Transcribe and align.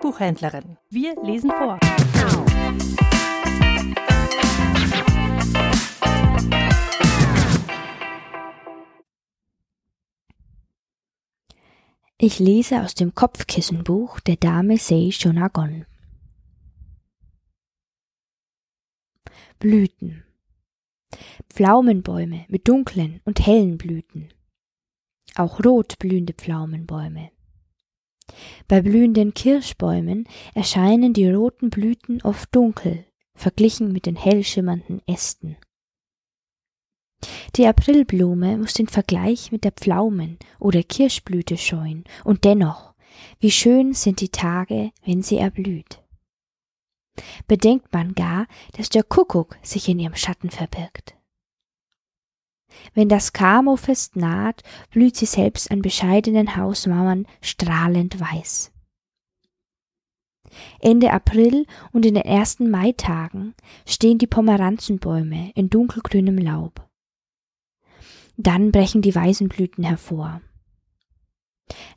Buchhändlerin. 0.00 0.76
Wir 0.90 1.14
lesen 1.22 1.50
vor. 1.50 1.78
Ich 12.18 12.38
lese 12.38 12.82
aus 12.82 12.94
dem 12.94 13.14
Kopfkissenbuch 13.14 14.20
der 14.20 14.36
Dame 14.36 14.76
Sei 14.78 15.10
Shonagon. 15.10 15.86
Blüten. 19.58 20.24
Pflaumenbäume 21.48 22.46
mit 22.48 22.68
dunklen 22.68 23.20
und 23.24 23.46
hellen 23.46 23.78
Blüten. 23.78 24.28
Auch 25.36 25.64
rot 25.64 25.98
blühende 25.98 26.34
Pflaumenbäume. 26.34 27.30
Bei 28.68 28.80
blühenden 28.80 29.34
Kirschbäumen 29.34 30.28
erscheinen 30.54 31.12
die 31.12 31.30
roten 31.30 31.70
Blüten 31.70 32.22
oft 32.22 32.54
dunkel, 32.54 33.04
verglichen 33.34 33.92
mit 33.92 34.06
den 34.06 34.16
hell 34.16 34.44
schimmernden 34.44 35.02
Ästen. 35.06 35.56
Die 37.56 37.66
Aprilblume 37.66 38.56
muss 38.56 38.74
den 38.74 38.88
Vergleich 38.88 39.52
mit 39.52 39.64
der 39.64 39.72
Pflaumen- 39.72 40.38
oder 40.58 40.82
Kirschblüte 40.82 41.56
scheuen, 41.56 42.04
und 42.24 42.44
dennoch, 42.44 42.94
wie 43.40 43.50
schön 43.50 43.92
sind 43.92 44.20
die 44.20 44.30
Tage, 44.30 44.92
wenn 45.04 45.22
sie 45.22 45.38
erblüht. 45.38 46.02
Bedenkt 47.46 47.92
man 47.92 48.14
gar, 48.14 48.46
dass 48.72 48.88
der 48.88 49.02
Kuckuck 49.02 49.58
sich 49.62 49.88
in 49.88 49.98
ihrem 49.98 50.14
Schatten 50.14 50.50
verbirgt. 50.50 51.16
Wenn 52.94 53.08
das 53.08 53.32
Kamofest 53.32 54.16
naht, 54.16 54.62
blüht 54.90 55.16
sie 55.16 55.26
selbst 55.26 55.70
an 55.70 55.82
bescheidenen 55.82 56.56
Hausmauern 56.56 57.26
strahlend 57.40 58.20
weiß. 58.20 58.72
Ende 60.80 61.12
April 61.12 61.66
und 61.92 62.04
in 62.06 62.14
den 62.14 62.24
ersten 62.24 62.70
Maitagen 62.70 63.54
stehen 63.86 64.18
die 64.18 64.26
Pomeranzenbäume 64.26 65.52
in 65.54 65.70
dunkelgrünem 65.70 66.38
Laub. 66.38 66.88
Dann 68.36 68.72
brechen 68.72 69.02
die 69.02 69.14
Weisenblüten 69.14 69.84
hervor. 69.84 70.40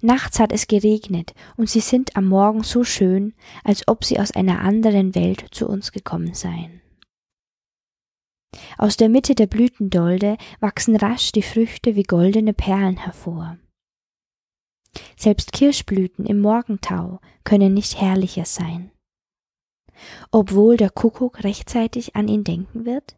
Nachts 0.02 0.40
hat 0.40 0.52
es 0.52 0.68
geregnet 0.68 1.34
und 1.58 1.70
sie 1.70 1.80
sind 1.80 2.16
am 2.16 2.28
Morgen 2.28 2.64
so 2.64 2.84
schön, 2.84 3.34
als 3.64 3.88
ob 3.88 4.04
sie 4.04 4.20
aus 4.20 4.32
einer 4.32 4.60
anderen 4.60 5.16
Welt 5.16 5.46
zu 5.52 5.68
uns 5.68 5.92
gekommen 5.92 6.34
seien. 6.34 6.83
Aus 8.78 8.98
der 8.98 9.10
Mitte 9.10 9.36
der 9.36 9.48
Blütendolde 9.48 10.38
wachsen 10.60 10.96
rasch 10.96 11.32
die 11.32 11.42
Früchte 11.42 11.96
wie 11.96 12.04
goldene 12.04 12.54
Perlen 12.54 12.98
hervor. 12.98 13.58
Selbst 15.16 15.54
Kirschblüten 15.54 16.26
im 16.26 16.40
Morgentau 16.40 17.20
können 17.44 17.74
nicht 17.74 18.00
herrlicher 18.00 18.46
sein. 18.46 18.92
Obwohl 20.32 20.78
der 20.78 20.90
Kuckuck 20.90 21.44
rechtzeitig 21.44 22.16
an 22.16 22.28
ihn 22.28 22.44
denken 22.44 22.86
wird? 22.86 23.16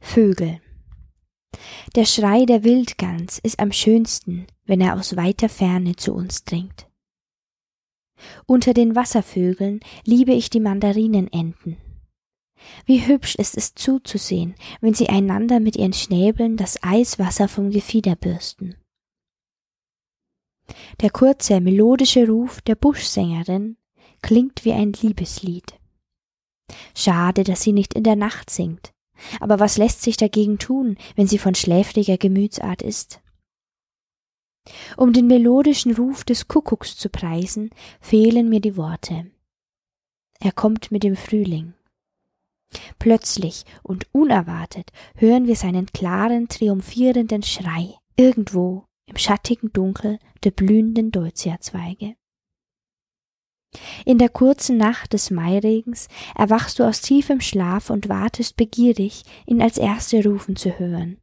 Vögel. 0.00 0.60
Der 1.94 2.04
Schrei 2.04 2.46
der 2.46 2.64
Wildgans 2.64 3.38
ist 3.38 3.60
am 3.60 3.72
schönsten, 3.72 4.46
wenn 4.64 4.80
er 4.80 4.94
aus 4.94 5.16
weiter 5.16 5.48
Ferne 5.48 5.96
zu 5.96 6.14
uns 6.14 6.44
dringt. 6.44 6.89
Unter 8.46 8.74
den 8.74 8.94
Wasservögeln 8.94 9.80
liebe 10.04 10.32
ich 10.32 10.50
die 10.50 10.60
Mandarinenenten. 10.60 11.76
Wie 12.84 13.06
hübsch 13.06 13.36
ist 13.36 13.56
es 13.56 13.74
zuzusehen, 13.74 14.54
wenn 14.80 14.94
sie 14.94 15.08
einander 15.08 15.60
mit 15.60 15.76
ihren 15.76 15.92
Schnäbeln 15.92 16.56
das 16.56 16.82
Eiswasser 16.82 17.48
vom 17.48 17.70
Gefieder 17.70 18.16
bürsten. 18.16 18.76
Der 21.00 21.10
kurze, 21.10 21.60
melodische 21.60 22.26
Ruf 22.28 22.60
der 22.60 22.74
Buschsängerin 22.74 23.76
klingt 24.22 24.64
wie 24.64 24.72
ein 24.72 24.92
Liebeslied. 24.92 25.74
Schade, 26.94 27.44
dass 27.44 27.62
sie 27.62 27.72
nicht 27.72 27.94
in 27.94 28.04
der 28.04 28.16
Nacht 28.16 28.50
singt, 28.50 28.92
aber 29.40 29.58
was 29.58 29.76
lässt 29.76 30.02
sich 30.02 30.16
dagegen 30.16 30.58
tun, 30.58 30.96
wenn 31.16 31.26
sie 31.26 31.38
von 31.38 31.54
schläfriger 31.54 32.18
Gemütsart 32.18 32.82
ist? 32.82 33.20
Um 34.96 35.12
den 35.12 35.26
melodischen 35.26 35.94
Ruf 35.94 36.24
des 36.24 36.48
Kuckucks 36.48 36.96
zu 36.96 37.08
preisen, 37.08 37.70
fehlen 38.00 38.48
mir 38.48 38.60
die 38.60 38.76
Worte. 38.76 39.30
Er 40.38 40.52
kommt 40.52 40.90
mit 40.90 41.02
dem 41.02 41.16
Frühling. 41.16 41.74
Plötzlich 42.98 43.64
und 43.82 44.06
unerwartet 44.12 44.90
hören 45.16 45.46
wir 45.46 45.56
seinen 45.56 45.86
klaren, 45.86 46.48
triumphierenden 46.48 47.42
Schrei 47.42 47.94
irgendwo 48.16 48.84
im 49.06 49.16
schattigen 49.16 49.72
Dunkel 49.72 50.18
der 50.44 50.52
blühenden 50.52 51.10
Deutzierzweige. 51.10 52.14
In 54.04 54.18
der 54.18 54.28
kurzen 54.28 54.76
Nacht 54.76 55.12
des 55.12 55.30
Mairegens 55.30 56.08
erwachst 56.36 56.78
du 56.78 56.84
aus 56.84 57.00
tiefem 57.00 57.40
Schlaf 57.40 57.90
und 57.90 58.08
wartest 58.08 58.56
begierig, 58.56 59.22
ihn 59.46 59.62
als 59.62 59.78
Erste 59.78 60.24
rufen 60.24 60.56
zu 60.56 60.78
hören. 60.78 61.20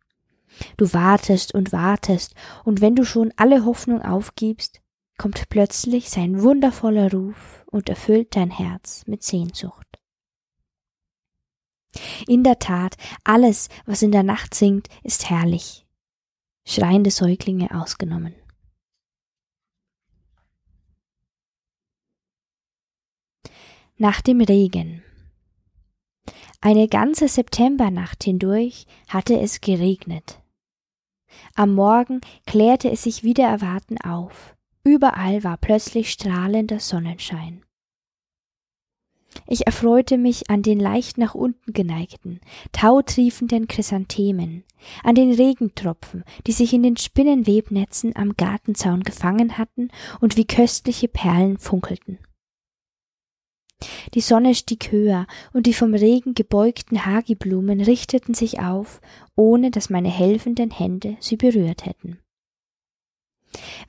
Du 0.77 0.93
wartest 0.93 1.53
und 1.53 1.71
wartest, 1.71 2.33
und 2.63 2.81
wenn 2.81 2.95
du 2.95 3.05
schon 3.05 3.33
alle 3.37 3.65
Hoffnung 3.65 4.01
aufgibst, 4.01 4.81
kommt 5.17 5.49
plötzlich 5.49 6.09
sein 6.09 6.41
wundervoller 6.41 7.11
Ruf 7.11 7.65
und 7.67 7.89
erfüllt 7.89 8.35
dein 8.35 8.51
Herz 8.51 9.03
mit 9.07 9.23
Sehnsucht. 9.23 9.87
In 12.27 12.43
der 12.43 12.59
Tat, 12.59 12.95
alles, 13.23 13.69
was 13.85 14.01
in 14.01 14.11
der 14.11 14.23
Nacht 14.23 14.53
singt, 14.53 14.87
ist 15.03 15.29
herrlich. 15.29 15.85
Schreiende 16.65 17.11
Säuglinge 17.11 17.71
ausgenommen. 17.73 18.35
Nach 23.97 24.21
dem 24.21 24.41
Regen. 24.41 25.03
Eine 26.61 26.87
ganze 26.87 27.27
Septembernacht 27.27 28.23
hindurch 28.23 28.85
hatte 29.07 29.39
es 29.39 29.61
geregnet. 29.61 30.39
Am 31.55 31.73
Morgen 31.73 32.21
klärte 32.45 32.89
es 32.91 33.03
sich 33.03 33.23
wieder 33.23 33.45
erwarten 33.45 33.97
auf. 33.99 34.55
Überall 34.83 35.43
war 35.43 35.57
plötzlich 35.57 36.11
strahlender 36.11 36.79
Sonnenschein. 36.79 37.63
Ich 39.45 39.65
erfreute 39.65 40.17
mich 40.17 40.49
an 40.49 40.63
den 40.63 40.79
leicht 40.79 41.17
nach 41.17 41.35
unten 41.35 41.73
geneigten, 41.73 42.39
tautriefenden 42.71 43.67
Chrysanthemen, 43.67 44.63
an 45.03 45.15
den 45.15 45.31
Regentropfen, 45.31 46.23
die 46.47 46.51
sich 46.51 46.73
in 46.73 46.83
den 46.83 46.97
Spinnenwebnetzen 46.97 48.15
am 48.15 48.35
Gartenzaun 48.35 49.03
gefangen 49.03 49.57
hatten 49.57 49.89
und 50.19 50.37
wie 50.37 50.45
köstliche 50.45 51.07
Perlen 51.07 51.57
funkelten. 51.57 52.19
Die 54.13 54.21
Sonne 54.21 54.55
stieg 54.55 54.91
höher, 54.91 55.27
und 55.53 55.65
die 55.65 55.73
vom 55.73 55.93
Regen 55.93 56.33
gebeugten 56.33 57.05
Hagiblumen 57.05 57.81
richteten 57.81 58.33
sich 58.33 58.59
auf, 58.59 59.01
ohne 59.35 59.71
dass 59.71 59.89
meine 59.89 60.09
helfenden 60.09 60.71
Hände 60.71 61.17
sie 61.19 61.37
berührt 61.37 61.85
hätten. 61.85 62.19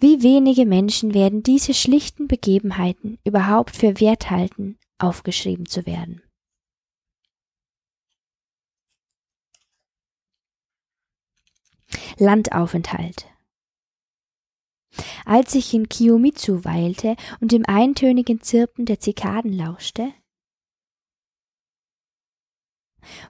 Wie 0.01 0.23
wenige 0.23 0.67
Menschen 0.67 1.15
werden 1.15 1.43
diese 1.43 1.75
schlichten 1.75 2.29
Begebenheiten 2.29 3.19
überhaupt 3.25 3.77
für 3.77 4.01
wert 4.01 4.31
halten, 4.31 4.79
aufgeschrieben 4.99 5.67
zu 5.67 5.87
werden. 5.87 6.23
Landaufenthalt 12.19 13.27
als 15.29 15.55
ich 15.55 15.75
in 15.75 15.89
Kiyomitsu 15.89 16.65
weilte 16.65 17.17
und 17.41 17.53
dem 17.53 17.65
eintönigen 17.67 18.41
Zirpen 18.41 18.87
der 18.87 18.99
Zikaden 18.99 19.53
lauschte, 19.53 20.13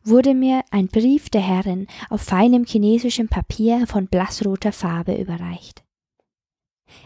wurde 0.05 0.35
mir 0.35 0.63
ein 0.71 0.89
Brief 0.89 1.29
der 1.29 1.41
Herrin 1.41 1.87
auf 2.09 2.23
feinem 2.23 2.65
chinesischem 2.65 3.29
Papier 3.29 3.87
von 3.87 4.07
blassroter 4.07 4.73
Farbe 4.73 5.15
überreicht. 5.17 5.85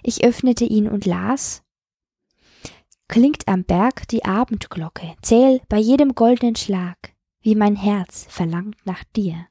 Ich 0.03 0.25
öffnete 0.25 0.65
ihn 0.65 0.89
und 0.89 1.06
las 1.06 1.62
Klingt 3.09 3.47
am 3.47 3.65
Berg 3.65 4.09
die 4.09 4.25
Abendglocke, 4.25 5.15
zähl 5.21 5.61
bei 5.69 5.79
jedem 5.79 6.15
goldenen 6.15 6.56
Schlag, 6.56 7.15
wie 7.43 7.55
mein 7.55 7.77
Herz 7.77 8.27
verlangt 8.31 8.77
nach 8.87 9.05
dir. 9.05 9.47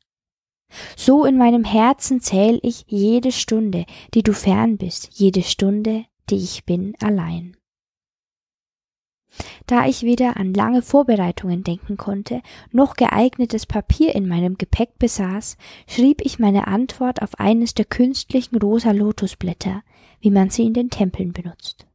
So 0.96 1.26
in 1.26 1.38
meinem 1.38 1.64
Herzen 1.64 2.22
zähl 2.22 2.60
ich 2.64 2.86
jede 2.88 3.32
Stunde, 3.32 3.86
die 4.14 4.24
du 4.24 4.34
fern 4.34 4.78
bist, 4.78 5.10
jede 5.14 5.44
Stunde, 5.44 6.06
die 6.30 6.38
ich 6.38 6.66
bin 6.66 6.96
allein. 7.02 7.58
Da 9.66 9.86
ich 9.86 10.04
weder 10.04 10.38
an 10.38 10.54
lange 10.54 10.82
Vorbereitungen 10.82 11.64
denken 11.64 11.96
konnte, 11.96 12.42
noch 12.72 12.96
geeignetes 12.96 13.66
Papier 13.66 14.14
in 14.14 14.28
meinem 14.28 14.58
Gepäck 14.58 15.00
besaß, 15.00 15.58
schrieb 15.88 16.22
ich 16.22 16.40
meine 16.40 16.68
Antwort 16.68 17.22
auf 17.22 17.40
eines 17.40 17.74
der 17.74 17.86
künstlichen 17.86 18.58
rosa 18.58 18.92
Lotusblätter, 18.92 19.84
wie 20.20 20.32
man 20.32 20.50
sie 20.50 20.66
in 20.66 20.74
den 20.74 20.90
Tempeln 20.90 21.32
benutzt. 21.32 21.86